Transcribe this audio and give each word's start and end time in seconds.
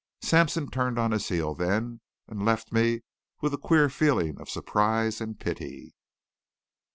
Sampson 0.23 0.71
turned 0.71 0.97
on 0.97 1.11
his 1.11 1.29
heel 1.29 1.53
then 1.53 2.01
and 2.27 2.43
left 2.43 2.71
me 2.71 3.03
with 3.39 3.53
a 3.53 3.57
queer 3.59 3.87
feeling 3.87 4.41
of 4.41 4.49
surprise 4.49 5.21
and 5.21 5.39
pity. 5.39 5.93